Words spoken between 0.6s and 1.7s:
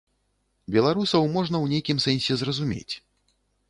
Беларусаў можна ў